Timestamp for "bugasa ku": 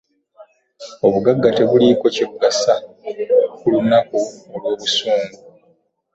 2.29-3.65